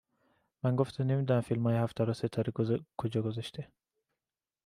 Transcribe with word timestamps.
من 0.63 0.75
گفتم 0.75 1.03
نمی 1.03 1.25
دونم 1.25 1.41
فیلمای 1.41 1.77
هفته 1.77 2.03
رو 2.03 2.13
ستاره 2.13 2.53
کجا 2.97 3.21
گذاشته 3.21 3.67